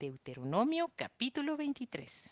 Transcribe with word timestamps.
Deuteronomio 0.00 0.90
capítulo 0.96 1.56
23. 1.56 2.28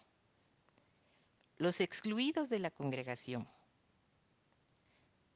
Los 1.58 1.80
excluidos 1.80 2.50
de 2.50 2.58
la 2.58 2.72
congregación. 2.72 3.48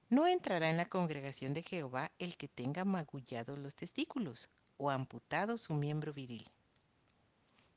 No 0.08 0.26
entrará 0.26 0.68
en 0.68 0.76
la 0.76 0.86
congregación 0.86 1.54
de 1.54 1.62
Jehová 1.62 2.10
el 2.18 2.36
que 2.36 2.48
tenga 2.48 2.84
magullados 2.84 3.60
los 3.60 3.76
testículos 3.76 4.48
o 4.76 4.90
amputado 4.90 5.56
su 5.56 5.74
miembro 5.74 6.12
viril. 6.12 6.50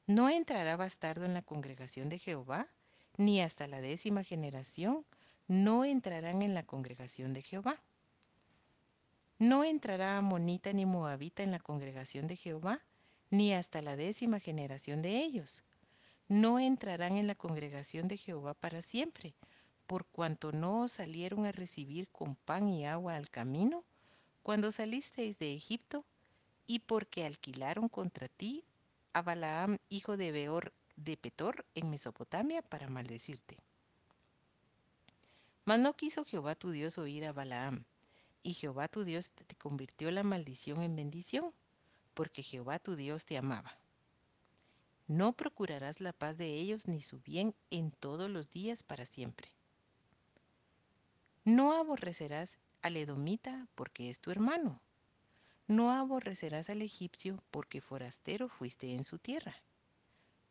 No 0.07 0.30
entrará 0.30 0.75
bastardo 0.75 1.25
en 1.25 1.36
la 1.36 1.43
congregación 1.43 2.09
de 2.09 2.18
Jehová, 2.18 2.68
ni 3.18 3.41
hasta 3.41 3.68
la 3.68 3.81
décima 3.81 4.23
generación 4.23 5.05
no 5.47 5.86
entrarán 5.86 6.41
en 6.41 6.55
la 6.55 6.63
congregación 6.63 7.34
de 7.34 7.43
Jehová. 7.43 7.79
No 9.38 9.63
entrará 9.63 10.18
amonita 10.18 10.73
ni 10.73 10.88
moabita 10.88 11.43
en 11.43 11.52
la 11.52 11.59
congregación 11.59 12.25
de 12.25 12.36
Jehová, 12.36 12.81
ni 13.30 13.54
hasta 13.54 13.82
la 13.82 13.96
décima 13.96 14.39
generación 14.39 15.02
de 15.02 15.20
ellos. 15.20 15.64
No 16.28 16.60
entrarán 16.60 17.18
en 17.18 17.28
la 17.28 17.36
congregación 17.36 18.07
de 18.07 18.18
Jehová 18.18 18.54
para 18.54 18.82
siempre, 18.82 19.33
por 19.88 20.05
cuanto 20.05 20.52
no 20.52 20.82
os 20.83 20.92
salieron 20.93 21.46
a 21.46 21.52
recibir 21.52 22.07
con 22.10 22.36
pan 22.36 22.69
y 22.69 22.86
agua 22.86 23.15
al 23.15 23.29
camino, 23.29 23.83
cuando 24.43 24.71
salisteis 24.71 25.39
de 25.39 25.54
Egipto, 25.54 26.05
y 26.68 26.79
porque 26.79 27.25
alquilaron 27.25 27.89
contra 27.89 28.28
ti 28.28 28.64
a 29.14 29.24
Balaam, 29.24 29.80
hijo 29.89 30.18
de 30.18 30.32
Beor 30.32 30.71
de 30.96 31.18
Petor, 31.18 31.66
en 31.74 31.89
Mesopotamia, 31.89 32.61
para 32.61 32.88
maldecirte. 32.88 33.58
Mas 35.66 35.80
no 35.80 35.95
quiso 35.95 36.25
Jehová 36.25 36.55
tu 36.55 36.69
Dios 36.69 36.97
oír 36.97 37.25
a 37.25 37.33
Balaam, 37.33 37.86
y 38.44 38.53
Jehová 38.53 38.88
tu 38.88 39.03
Dios 39.03 39.31
te 39.31 39.55
convirtió 39.55 40.11
la 40.11 40.23
maldición 40.23 40.83
en 40.83 40.95
bendición, 40.95 41.53
porque 42.19 42.44
Jehová 42.44 42.80
tu 42.80 42.97
Dios 42.97 43.25
te 43.25 43.38
amaba. 43.38 43.80
No 45.08 45.31
procurarás 45.31 46.02
la 46.02 46.11
paz 46.11 46.38
de 46.38 46.47
ellos 46.53 46.86
ni 46.86 47.02
su 47.02 47.22
bien 47.22 47.55
en 47.69 47.91
todos 47.91 48.30
los 48.30 48.49
días 48.49 48.83
para 48.83 49.05
siempre. 49.05 49.53
No 51.45 51.71
aborrecerás 51.71 52.59
al 52.81 52.97
edomita 52.97 53.69
porque 53.73 54.09
es 54.09 54.19
tu 54.19 54.31
hermano. 54.31 54.81
No 55.67 55.94
aborrecerás 55.94 56.69
al 56.69 56.81
egipcio 56.81 57.41
porque 57.52 57.79
forastero 57.79 58.49
fuiste 58.49 58.94
en 58.94 59.05
su 59.05 59.17
tierra. 59.17 59.55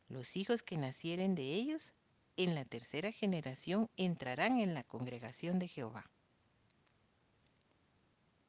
Los 0.09 0.39
hijos 0.39 0.63
que 0.63 0.79
nacieren 0.79 1.35
de 1.35 1.53
ellos 1.53 1.93
en 2.39 2.55
la 2.55 2.65
tercera 2.65 3.13
generación 3.13 3.91
entrarán 3.99 4.59
en 4.59 4.73
la 4.73 4.85
congregación 4.85 5.59
de 5.59 5.69
Jehová. 5.69 6.11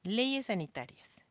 Leyes 0.03 0.45
sanitarias. 0.45 1.25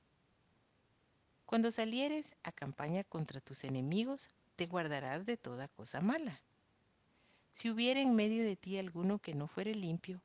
Cuando 1.49 1.71
salieres 1.71 2.37
a 2.43 2.53
campaña 2.53 3.05
contra 3.05 3.41
tus 3.41 3.65
enemigos, 3.65 4.29
te 4.57 4.67
guardarás 4.67 5.25
de 5.25 5.39
toda 5.39 5.67
cosa 5.67 6.03
mala. 6.03 6.43
Si 7.53 7.71
hubiera 7.71 8.01
en 8.01 8.15
medio 8.15 8.45
de 8.45 8.55
ti 8.55 8.77
alguno 8.77 9.19
que 9.19 9.33
no 9.35 9.49
fuere 9.49 9.75
limpio, 9.75 10.21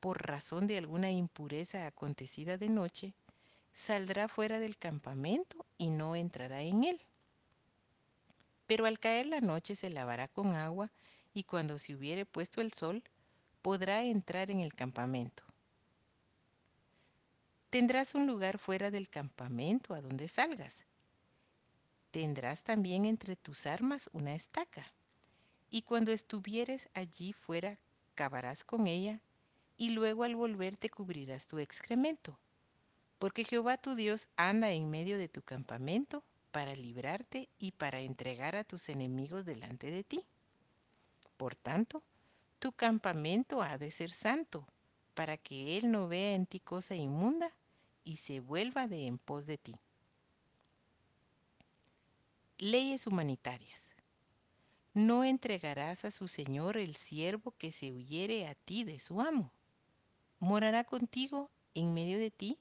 por 0.00 0.26
razón 0.26 0.66
de 0.66 0.76
alguna 0.76 1.12
impureza 1.12 1.86
acontecida 1.86 2.56
de 2.56 2.68
noche, 2.70 3.14
saldrá 3.70 4.26
fuera 4.26 4.58
del 4.58 4.76
campamento 4.76 5.64
y 5.76 5.90
no 5.90 6.16
entrará 6.16 6.60
en 6.62 6.82
él. 6.82 7.00
Pero 8.66 8.86
al 8.86 8.98
caer 8.98 9.26
la 9.26 9.40
noche 9.40 9.76
se 9.76 9.90
lavará 9.90 10.26
con 10.26 10.56
agua 10.56 10.90
y 11.34 11.44
cuando 11.44 11.78
se 11.78 11.94
hubiere 11.94 12.26
puesto 12.26 12.60
el 12.62 12.72
sol, 12.72 13.04
podrá 13.62 14.02
entrar 14.02 14.50
en 14.50 14.58
el 14.58 14.74
campamento. 14.74 15.47
Tendrás 17.70 18.14
un 18.14 18.26
lugar 18.26 18.58
fuera 18.58 18.90
del 18.90 19.10
campamento 19.10 19.92
a 19.92 20.00
donde 20.00 20.26
salgas, 20.28 20.84
tendrás 22.10 22.64
también 22.64 23.04
entre 23.04 23.36
tus 23.36 23.66
armas 23.66 24.08
una 24.14 24.34
estaca, 24.34 24.90
y 25.68 25.82
cuando 25.82 26.10
estuvieres 26.10 26.88
allí 26.94 27.34
fuera 27.34 27.78
cavarás 28.14 28.64
con 28.64 28.86
ella, 28.86 29.20
y 29.76 29.90
luego 29.90 30.24
al 30.24 30.34
volver 30.34 30.78
te 30.78 30.88
cubrirás 30.88 31.46
tu 31.46 31.58
excremento, 31.58 32.38
porque 33.18 33.44
Jehová 33.44 33.76
tu 33.76 33.94
Dios 33.94 34.28
anda 34.36 34.70
en 34.70 34.88
medio 34.88 35.18
de 35.18 35.28
tu 35.28 35.42
campamento 35.42 36.24
para 36.52 36.74
librarte 36.74 37.50
y 37.58 37.72
para 37.72 38.00
entregar 38.00 38.56
a 38.56 38.64
tus 38.64 38.88
enemigos 38.88 39.44
delante 39.44 39.90
de 39.90 40.04
ti. 40.04 40.24
Por 41.36 41.54
tanto, 41.54 42.02
tu 42.58 42.72
campamento 42.72 43.60
ha 43.60 43.76
de 43.76 43.90
ser 43.90 44.10
santo, 44.10 44.66
para 45.18 45.36
que 45.36 45.76
Él 45.76 45.90
no 45.90 46.06
vea 46.06 46.36
en 46.36 46.46
ti 46.46 46.60
cosa 46.60 46.94
inmunda 46.94 47.52
y 48.04 48.18
se 48.18 48.38
vuelva 48.38 48.86
de 48.86 49.08
en 49.08 49.18
pos 49.18 49.46
de 49.46 49.58
ti. 49.58 49.74
Leyes 52.58 53.04
humanitarias. 53.04 53.96
No 54.94 55.24
entregarás 55.24 56.04
a 56.04 56.12
su 56.12 56.28
señor 56.28 56.76
el 56.76 56.94
siervo 56.94 57.50
que 57.58 57.72
se 57.72 57.90
huyere 57.90 58.46
a 58.46 58.54
ti 58.54 58.84
de 58.84 59.00
su 59.00 59.20
amo. 59.20 59.52
Morará 60.38 60.84
contigo 60.84 61.50
en 61.74 61.94
medio 61.94 62.16
de 62.20 62.30
ti, 62.30 62.60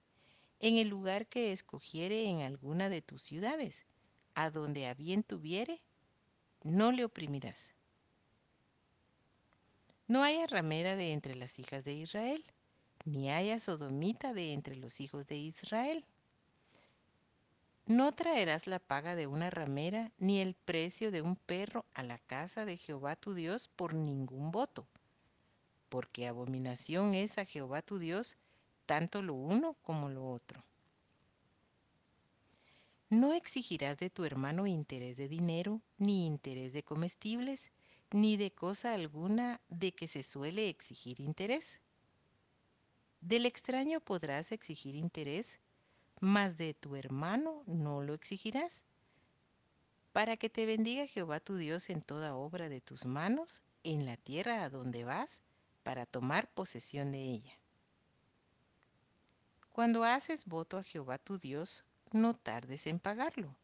en 0.59 0.77
el 0.79 0.87
lugar 0.87 1.27
que 1.27 1.51
escogiere 1.51 2.25
en 2.27 2.41
alguna 2.41 2.89
de 2.89 3.03
tus 3.03 3.21
ciudades, 3.21 3.85
a 4.33 4.49
donde 4.49 4.87
a 4.87 4.95
bien 4.95 5.21
tuviere, 5.21 5.79
no 6.63 6.91
le 6.91 7.05
oprimirás. 7.05 7.75
No 10.07 10.23
haya 10.23 10.47
ramera 10.47 10.95
de 10.95 11.13
entre 11.13 11.35
las 11.35 11.59
hijas 11.59 11.83
de 11.83 11.93
Israel, 11.93 12.43
ni 13.05 13.31
haya 13.31 13.59
sodomita 13.59 14.33
de 14.33 14.53
entre 14.53 14.75
los 14.75 14.99
hijos 15.01 15.27
de 15.27 15.37
Israel 15.37 16.05
no 17.87 18.11
traerás 18.13 18.67
la 18.67 18.79
paga 18.79 19.15
de 19.15 19.27
una 19.27 19.49
ramera 19.49 20.11
ni 20.17 20.41
el 20.41 20.55
precio 20.55 21.09
de 21.09 21.21
un 21.21 21.37
perro 21.37 21.85
a 21.93 22.03
la 22.03 22.17
casa 22.17 22.65
de 22.65 22.75
Jehová 22.75 23.15
tu 23.15 23.33
Dios 23.33 23.69
por 23.69 23.93
ningún 23.93 24.51
voto, 24.51 24.85
porque 25.87 26.27
abominación 26.27 27.13
es 27.13 27.37
a 27.37 27.45
Jehová 27.45 27.81
tu 27.81 27.97
Dios 27.97 28.35
tanto 28.85 29.21
lo 29.21 29.35
uno 29.35 29.77
como 29.83 30.09
lo 30.09 30.29
otro. 30.29 30.65
No 33.09 33.31
exigirás 33.31 33.97
de 33.99 34.09
tu 34.09 34.25
hermano 34.25 34.67
interés 34.67 35.15
de 35.15 35.29
dinero, 35.29 35.79
ni 35.97 36.25
interés 36.25 36.73
de 36.73 36.83
comestibles, 36.83 37.71
ni 38.11 38.37
de 38.37 38.51
cosa 38.51 38.93
alguna 38.93 39.61
de 39.69 39.93
que 39.93 40.07
se 40.07 40.23
suele 40.23 40.69
exigir 40.69 41.19
interés. 41.19 41.81
Del 43.21 43.45
extraño 43.45 43.99
podrás 43.99 44.51
exigir 44.51 44.95
interés, 44.95 45.59
mas 46.19 46.57
de 46.57 46.73
tu 46.73 46.95
hermano 46.95 47.63
no 47.65 48.01
lo 48.01 48.13
exigirás, 48.13 48.85
para 50.13 50.37
que 50.37 50.49
te 50.49 50.65
bendiga 50.65 51.05
Jehová 51.05 51.39
tu 51.39 51.57
Dios 51.57 51.89
en 51.89 52.01
toda 52.01 52.35
obra 52.35 52.69
de 52.69 52.81
tus 52.81 53.05
manos, 53.05 53.61
en 53.83 54.05
la 54.05 54.17
tierra 54.17 54.63
a 54.63 54.69
donde 54.69 55.03
vas, 55.03 55.41
para 55.83 56.05
tomar 56.05 56.49
posesión 56.49 57.11
de 57.11 57.21
ella. 57.21 57.59
Cuando 59.71 60.03
haces 60.03 60.45
voto 60.45 60.77
a 60.77 60.83
Jehová 60.83 61.17
tu 61.19 61.37
Dios, 61.37 61.85
no 62.11 62.35
tardes 62.35 62.87
en 62.87 62.99
pagarlo, 62.99 63.55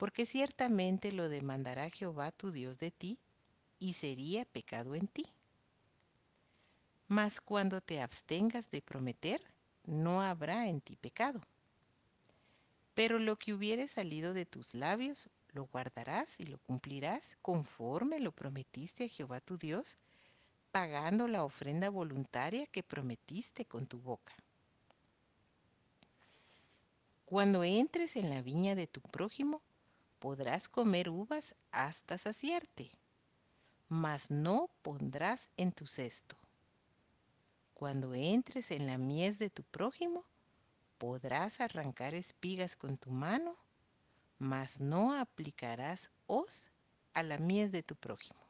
porque 0.00 0.24
ciertamente 0.24 1.12
lo 1.12 1.28
demandará 1.28 1.90
Jehová 1.90 2.32
tu 2.32 2.50
Dios 2.50 2.78
de 2.78 2.90
ti, 2.90 3.18
y 3.78 3.92
sería 3.92 4.46
pecado 4.46 4.94
en 4.94 5.06
ti. 5.06 5.26
Mas 7.06 7.38
cuando 7.38 7.82
te 7.82 8.00
abstengas 8.00 8.70
de 8.70 8.80
prometer, 8.80 9.42
no 9.84 10.22
habrá 10.22 10.68
en 10.68 10.80
ti 10.80 10.96
pecado. 10.96 11.42
Pero 12.94 13.18
lo 13.18 13.36
que 13.36 13.52
hubiere 13.52 13.88
salido 13.88 14.32
de 14.32 14.46
tus 14.46 14.74
labios, 14.74 15.28
lo 15.52 15.66
guardarás 15.66 16.40
y 16.40 16.44
lo 16.44 16.56
cumplirás 16.60 17.36
conforme 17.42 18.20
lo 18.20 18.32
prometiste 18.32 19.04
a 19.04 19.08
Jehová 19.08 19.42
tu 19.42 19.58
Dios, 19.58 19.98
pagando 20.70 21.28
la 21.28 21.44
ofrenda 21.44 21.90
voluntaria 21.90 22.66
que 22.68 22.82
prometiste 22.82 23.66
con 23.66 23.86
tu 23.86 24.00
boca. 24.00 24.32
Cuando 27.26 27.64
entres 27.64 28.16
en 28.16 28.30
la 28.30 28.40
viña 28.40 28.74
de 28.74 28.86
tu 28.86 29.02
prójimo, 29.02 29.60
podrás 30.20 30.68
comer 30.68 31.08
uvas 31.08 31.56
hasta 31.72 32.18
saciarte, 32.18 32.90
mas 33.88 34.30
no 34.30 34.68
pondrás 34.82 35.48
en 35.56 35.72
tu 35.72 35.86
cesto. 35.86 36.36
Cuando 37.74 38.14
entres 38.14 38.70
en 38.70 38.86
la 38.86 38.98
mies 38.98 39.38
de 39.38 39.48
tu 39.48 39.62
prójimo, 39.64 40.24
podrás 40.98 41.60
arrancar 41.62 42.14
espigas 42.14 42.76
con 42.76 42.98
tu 42.98 43.10
mano, 43.10 43.56
mas 44.38 44.80
no 44.80 45.14
aplicarás 45.14 46.10
hoz 46.26 46.70
a 47.14 47.22
la 47.22 47.38
mies 47.38 47.72
de 47.72 47.82
tu 47.82 47.96
prójimo. 47.96 48.49